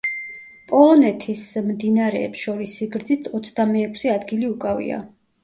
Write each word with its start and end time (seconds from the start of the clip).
პოლონეთის 0.69 1.43
მდინარეებს 1.67 2.41
შორის 2.47 2.73
სიგრძით 2.81 3.31
ოცდამეექვსე 3.41 4.13
ადგილი 4.17 4.51
უკავია. 4.57 5.01